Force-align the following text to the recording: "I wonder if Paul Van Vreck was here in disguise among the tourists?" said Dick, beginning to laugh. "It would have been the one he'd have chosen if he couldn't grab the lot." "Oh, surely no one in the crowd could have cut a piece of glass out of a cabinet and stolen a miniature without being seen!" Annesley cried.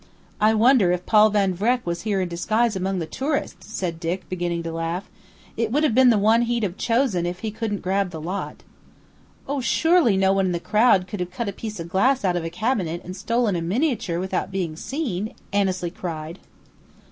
"I 0.39 0.55
wonder 0.55 0.91
if 0.91 1.05
Paul 1.05 1.29
Van 1.29 1.53
Vreck 1.55 1.85
was 1.85 2.01
here 2.01 2.21
in 2.21 2.27
disguise 2.27 2.75
among 2.75 2.97
the 2.97 3.05
tourists?" 3.05 3.71
said 3.71 3.99
Dick, 3.99 4.27
beginning 4.29 4.63
to 4.63 4.71
laugh. 4.71 5.07
"It 5.55 5.71
would 5.71 5.83
have 5.83 5.93
been 5.93 6.09
the 6.09 6.17
one 6.17 6.41
he'd 6.41 6.63
have 6.63 6.75
chosen 6.75 7.27
if 7.27 7.41
he 7.41 7.51
couldn't 7.51 7.83
grab 7.83 8.09
the 8.09 8.19
lot." 8.19 8.63
"Oh, 9.47 9.61
surely 9.61 10.17
no 10.17 10.33
one 10.33 10.47
in 10.47 10.53
the 10.53 10.59
crowd 10.59 11.05
could 11.07 11.19
have 11.19 11.29
cut 11.29 11.49
a 11.49 11.53
piece 11.53 11.79
of 11.79 11.87
glass 11.87 12.25
out 12.25 12.35
of 12.35 12.43
a 12.43 12.49
cabinet 12.49 13.03
and 13.03 13.15
stolen 13.15 13.55
a 13.55 13.61
miniature 13.61 14.19
without 14.19 14.49
being 14.49 14.75
seen!" 14.75 15.35
Annesley 15.53 15.91
cried. 15.91 16.39